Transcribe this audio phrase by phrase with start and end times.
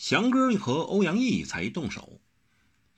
[0.00, 2.22] 祥哥和欧阳毅才一动手，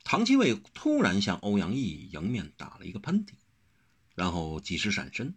[0.04, 3.32] 唐七卫突然向欧阳毅迎面打了一个喷嚏，
[4.14, 5.34] 然后及时闪身，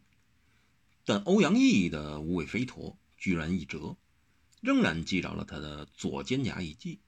[1.06, 3.98] 但欧阳毅的无尾飞陀居然一折，
[4.62, 7.00] 仍然击着了他的左肩胛一记。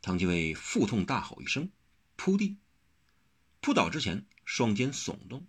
[0.00, 1.68] 唐七卫腹痛大吼一声，
[2.16, 2.56] 扑地，
[3.60, 5.46] 扑倒之前双肩耸动，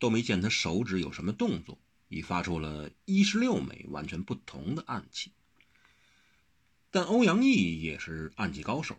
[0.00, 1.78] 都没见他手指有什么动作。
[2.08, 5.32] 已发出了一十六枚完全不同的暗器，
[6.94, 8.96] 但欧阳毅也是暗器高手，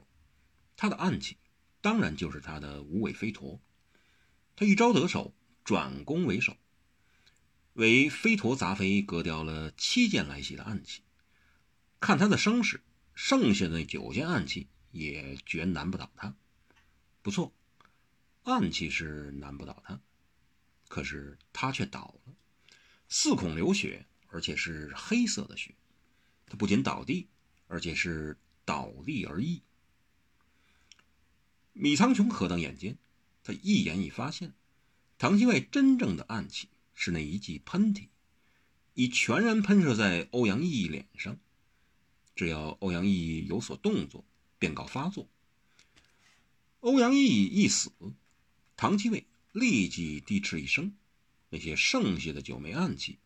[0.76, 1.38] 他的暗器
[1.80, 3.62] 当然就是他的无尾飞陀。
[4.58, 5.34] 他一招得手，
[5.64, 6.58] 转攻为守，
[7.72, 11.04] 为飞陀砸飞，割掉了七件来袭的暗器。
[12.02, 16.36] 看他的声势，剩下的九件暗器也绝难不倒他。
[17.22, 17.54] 不错，
[18.44, 20.02] 暗器是难不倒他，
[20.90, 22.36] 可是他却倒了。
[23.08, 25.74] 四孔流血，而且是黑色的血。
[26.46, 27.30] 他不仅倒地，
[27.68, 29.62] 而且是倒立而缢。
[31.74, 32.98] 米苍穹何等眼尖，
[33.44, 34.54] 他一眼已发现，
[35.18, 38.08] 唐七卫真正的暗器是那一记喷嚏，
[38.94, 41.38] 已全然喷射在欧阳毅脸上。
[42.36, 44.26] 只要欧阳毅有所动作，
[44.60, 45.28] 便告发作。
[46.82, 47.92] 欧阳毅一死，
[48.78, 50.94] 唐七卫立即低斥一声。
[51.50, 53.18] 那些剩下的九枚暗器，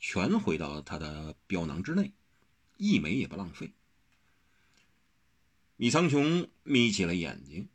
[0.00, 2.12] 全回到他的镖囊之内，
[2.76, 3.72] 一枚也不浪费。
[5.76, 7.68] 米苍穹眯起了眼睛，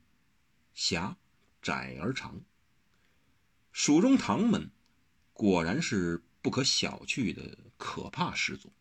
[0.73, 1.17] 狭
[1.61, 2.41] 窄而长。
[3.71, 4.71] 蜀中唐门
[5.33, 8.71] 果然是不可小觑的可怕始祖。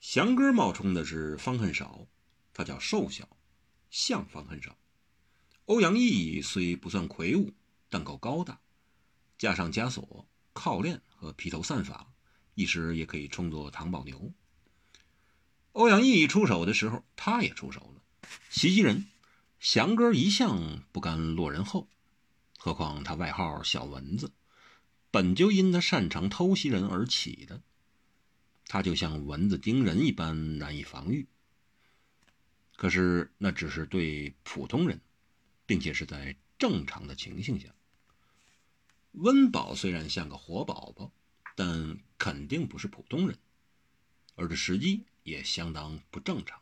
[0.00, 2.06] 祥哥冒充的是方恨少，
[2.52, 3.28] 他叫瘦小，
[3.90, 4.78] 像方恨少。
[5.66, 7.52] 欧阳毅虽不算魁梧。
[7.92, 8.60] 但够高大，
[9.36, 12.09] 加上枷锁、铐链和披头散发，
[12.60, 14.32] 一时也可以充作唐宝牛。
[15.72, 18.02] 欧阳毅出手的时候，他也出手了。
[18.50, 19.06] 袭击人，
[19.58, 21.88] 祥哥一向不甘落人后，
[22.58, 24.30] 何况他外号小蚊子，
[25.10, 27.62] 本就因他擅长偷袭人而起的。
[28.66, 31.26] 他就像蚊子叮人一般难以防御。
[32.76, 35.00] 可是那只是对普通人，
[35.64, 37.68] 并且是在正常的情形下。
[39.12, 41.10] 温饱虽然像个活宝宝，
[41.54, 43.38] 但肯定不是普通人，
[44.34, 46.60] 而这时机也相当不正常。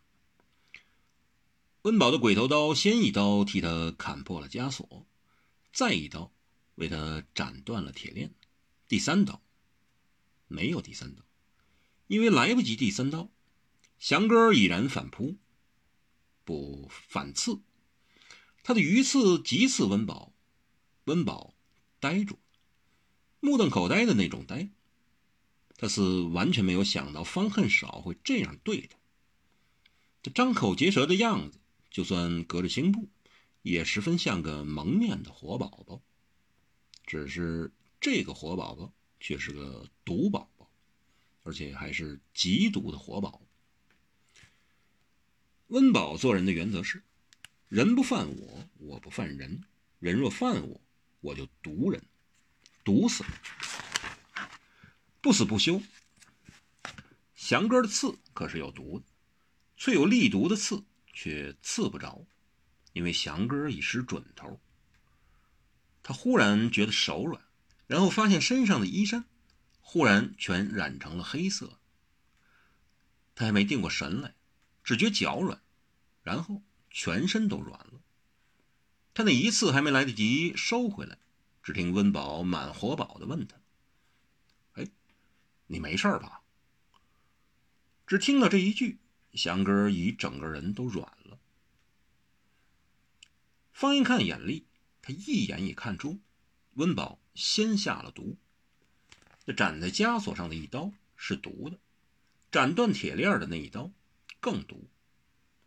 [1.82, 5.06] 温宝的鬼头刀先一刀替他砍破了枷锁，
[5.72, 6.32] 再一刀
[6.74, 8.32] 为他斩断了铁链，
[8.86, 9.40] 第三刀
[10.46, 11.22] 没有第三刀，
[12.06, 13.30] 因为来不及第三刀，
[13.98, 15.36] 祥哥已然反扑，
[16.44, 17.60] 不反刺，
[18.62, 20.32] 他的鱼刺急刺温宝，
[21.04, 21.54] 温宝。
[22.00, 22.40] 呆住了，
[23.40, 24.70] 目瞪口呆的那种呆。
[25.78, 28.98] 他是完全没有想到方恨少会这样对他。
[30.22, 33.08] 这张口结舌的样子，就算隔着青布，
[33.62, 36.02] 也十分像个蒙面的活宝宝。
[37.06, 40.68] 只是这个活宝宝却是个毒宝宝，
[41.44, 43.40] 而且还是极毒的活宝。
[45.68, 47.02] 温饱做人的原则是：
[47.68, 49.60] 人不犯我，我不犯人；
[50.00, 50.80] 人若犯我，
[51.20, 52.02] 我就毒人，
[52.82, 53.22] 毒死，
[55.20, 55.82] 不死不休。
[57.34, 59.04] 祥哥的刺可是有毒的，
[59.76, 62.26] 却有利毒的刺却刺不着，
[62.92, 64.60] 因为祥哥已失准头。
[66.02, 67.42] 他忽然觉得手软，
[67.86, 69.24] 然后发现身上的衣衫
[69.80, 71.78] 忽然全染成了黑色。
[73.34, 74.34] 他还没定过神来，
[74.82, 75.60] 只觉脚软，
[76.22, 78.00] 然后全身都软了。
[79.14, 81.18] 他那一次还没来得及收回来，
[81.62, 83.56] 只听温饱满活宝的问他：“，
[85.68, 86.42] 你没事吧？”
[88.08, 88.98] 只听到这一句，
[89.34, 91.38] 祥哥已整个人都软了。
[93.72, 94.66] 方英看眼力，
[95.02, 96.18] 他一眼已看出，
[96.74, 98.36] 温宝先下了毒。
[99.46, 101.78] 这斩在枷锁上的一刀是毒的，
[102.50, 103.92] 斩断铁链的那一刀
[104.40, 104.88] 更毒。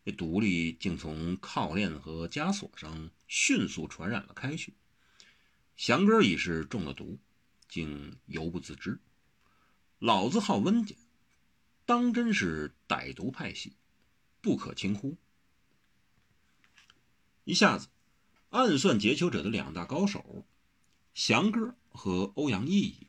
[0.03, 4.73] 这毒力竟从铐链和枷锁上迅速传染了开去。
[5.77, 7.19] 祥哥已是中了毒，
[7.69, 8.99] 竟犹不自知。
[10.01, 10.95] 老字号温家，
[11.85, 13.73] 当真是歹毒派系，
[14.41, 15.15] 不可轻忽。
[17.43, 17.87] 一下子，
[18.49, 20.43] 暗算劫囚者的两大高手，
[21.13, 23.05] 祥哥和欧阳毅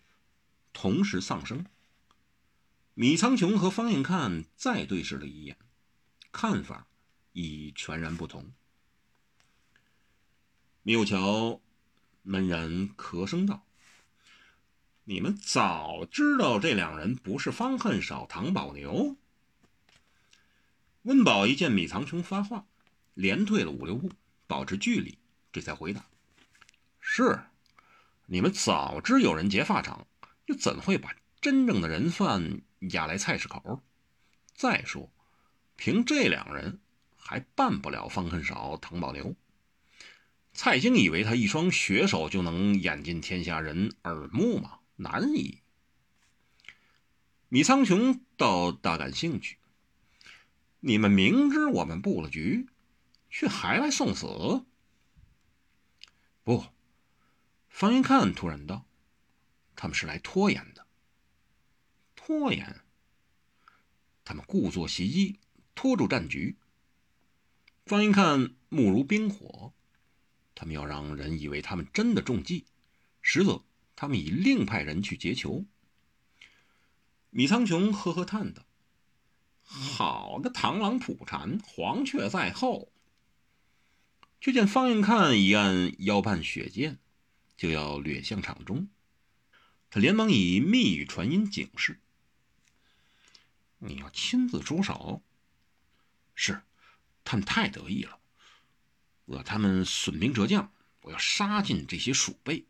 [0.74, 1.64] 同时丧生。
[2.92, 5.56] 米苍穹和方应看再对视了一眼。
[6.30, 6.86] 看法
[7.32, 8.52] 已全然不同。
[10.82, 11.58] 缪桥
[12.22, 13.64] 闷然咳声道
[15.04, 19.16] ：“你们早知道这两人不是方恨少、唐宝牛，
[21.02, 22.66] 温宝一见米苍穹发话，
[23.14, 24.12] 连退了五六步，
[24.46, 25.19] 保持距离，
[25.52, 26.04] 这才回答
[27.00, 27.40] ：“是，
[28.26, 30.06] 你们早知有人劫法场，
[30.46, 32.60] 又怎会把真正的人犯
[32.93, 33.82] 押来菜市口？
[34.55, 35.10] 再说，
[35.75, 36.78] 凭这两人，
[37.16, 39.34] 还办不了方恨少、唐宝牛。
[40.52, 44.78] 蔡京以为他一双血手就能演进天下人耳目吗？
[45.02, 45.62] 难以。”
[47.50, 49.58] 米苍穹倒大感兴趣。
[50.81, 52.66] 你们明知我们布了局，
[53.31, 54.64] 却还来送死？
[56.43, 56.64] 不，
[57.69, 58.84] 方云看突然道
[59.76, 60.87] ：“他们是来拖延的。
[62.16, 62.81] 拖延？
[64.25, 65.38] 他们故作袭击，
[65.75, 66.56] 拖住战局。”
[67.87, 69.72] 方云看目如冰火，
[70.55, 72.66] 他们要让人以为他们真的中计，
[73.20, 73.62] 实则
[74.02, 75.64] 他们已另派人去劫囚。
[77.31, 78.66] 米苍穹呵呵叹道
[79.62, 82.93] ：“好个螳螂捕蝉，黄雀在后。”
[84.43, 86.99] 却见方应看一按腰畔血剑，
[87.56, 88.88] 就要掠向场中。
[89.88, 92.00] 他连忙以密语传音警示
[93.78, 95.22] ：“你要亲自出手。”
[96.34, 96.60] 是，
[97.22, 98.19] 他们太得意了。
[99.26, 102.66] 我他们损兵折将，我要杀尽这些鼠辈。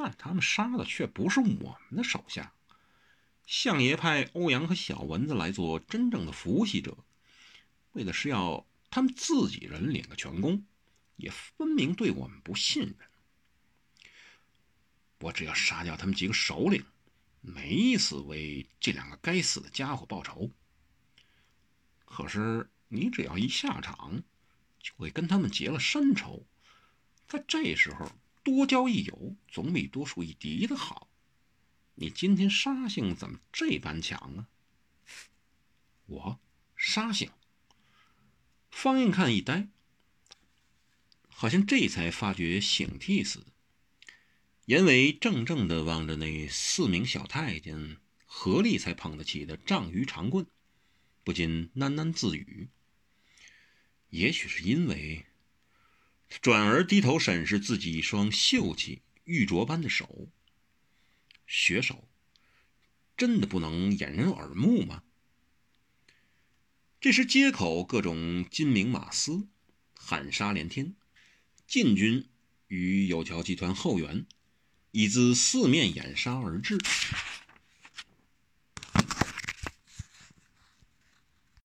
[0.00, 2.52] 但他们杀的却不是我们的手下。
[3.44, 6.96] 相爷派欧阳和小蚊子来做真正的伏羲者，
[7.94, 10.64] 为的是要他们自己人领个全功，
[11.16, 12.96] 也分明对我们不信任。
[15.18, 16.84] 我只要杀掉他们几个首领，
[17.40, 20.52] 没死为这两个该死的家伙报仇。
[22.04, 24.22] 可是你只要一下场，
[24.80, 26.46] 就会跟他们结了深仇，
[27.26, 28.12] 在这时候
[28.48, 31.10] 多交一友，总比多树一敌的好。
[31.96, 34.48] 你今天杀性怎么这般强啊？
[36.06, 36.40] 我
[36.74, 37.30] 杀性。
[38.70, 39.68] 方应看一呆，
[41.28, 43.46] 好像这才发觉醒替似的。
[44.64, 50.46] 严伟怔怔的望着那四名小太监合力才捧得起的丈鱼长棍，
[51.22, 52.70] 不禁喃喃自语：
[54.08, 55.26] 也许是因为……
[56.28, 60.28] 转而低头审视自己一双秀气玉镯般的手。
[61.46, 62.08] 血手，
[63.16, 65.02] 真的不能掩人耳目吗？
[67.00, 69.48] 这时街口各种金鸣马嘶，
[69.94, 70.94] 喊杀连天。
[71.66, 72.28] 晋军
[72.66, 74.26] 与有桥集团后援，
[74.90, 76.78] 已自四面掩杀而至。